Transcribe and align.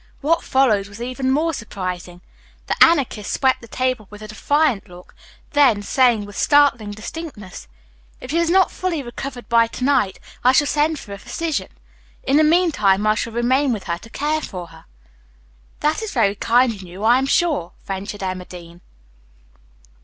What 0.21 0.43
followed 0.43 0.87
was 0.87 0.99
even 0.99 1.29
more 1.29 1.53
surprising. 1.53 2.21
The 2.65 2.83
Anarchist 2.83 3.31
swept 3.33 3.61
the 3.61 3.67
table 3.67 4.07
with 4.09 4.23
a 4.23 4.27
defiant 4.27 4.89
look, 4.89 5.13
then 5.51 5.83
said, 5.83 6.25
with 6.25 6.35
startling 6.35 6.89
distinctness, 6.89 7.67
"If 8.19 8.31
she 8.31 8.37
has 8.37 8.49
not 8.49 8.71
fully 8.71 9.03
recovered 9.03 9.47
by 9.47 9.67
to 9.67 9.83
night 9.83 10.19
I 10.43 10.53
shall 10.53 10.65
send 10.65 10.97
for 10.97 11.13
a 11.13 11.19
physician. 11.19 11.67
In 12.23 12.37
the 12.37 12.43
meantime 12.43 13.05
I 13.05 13.13
shall 13.13 13.33
remain 13.33 13.73
with 13.73 13.83
her 13.83 13.99
to 13.99 14.09
care 14.09 14.41
for 14.41 14.69
her." 14.69 14.85
"That 15.81 16.01
is 16.01 16.13
very 16.13 16.33
kind 16.33 16.73
in 16.73 16.87
you, 16.87 17.03
I 17.03 17.19
am 17.19 17.27
sure," 17.27 17.73
ventured 17.85 18.23
Emma 18.23 18.45
Dean. 18.45 18.81